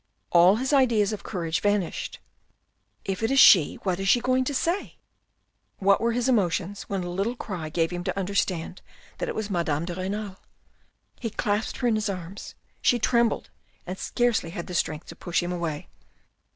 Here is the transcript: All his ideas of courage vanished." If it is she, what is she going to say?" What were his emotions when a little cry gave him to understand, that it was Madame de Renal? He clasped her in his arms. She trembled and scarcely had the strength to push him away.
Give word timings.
All 0.31 0.55
his 0.55 0.73
ideas 0.73 1.13
of 1.13 1.21
courage 1.21 1.61
vanished." 1.61 2.17
If 3.13 3.21
it 3.21 3.29
is 3.29 3.37
she, 3.39 3.75
what 3.83 3.99
is 3.99 4.09
she 4.09 4.19
going 4.19 4.43
to 4.45 4.53
say?" 4.55 4.95
What 5.77 6.01
were 6.01 6.13
his 6.13 6.27
emotions 6.27 6.89
when 6.89 7.03
a 7.03 7.09
little 7.11 7.35
cry 7.35 7.69
gave 7.69 7.91
him 7.91 8.03
to 8.05 8.17
understand, 8.19 8.81
that 9.19 9.29
it 9.29 9.35
was 9.35 9.51
Madame 9.51 9.85
de 9.85 9.93
Renal? 9.93 10.37
He 11.19 11.29
clasped 11.29 11.77
her 11.81 11.87
in 11.87 11.93
his 11.93 12.09
arms. 12.09 12.55
She 12.81 12.97
trembled 12.97 13.51
and 13.85 13.95
scarcely 13.99 14.49
had 14.49 14.65
the 14.65 14.73
strength 14.73 15.05
to 15.09 15.15
push 15.15 15.43
him 15.43 15.51
away. 15.51 15.87